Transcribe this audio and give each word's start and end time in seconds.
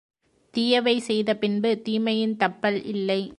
தீயவை 0.53 0.95
செய்த 0.99 1.29
பின்பு 1.35 1.69
தீமையின் 1.81 2.35
தப்பல் 2.37 2.79
இல்லை. 2.85 3.21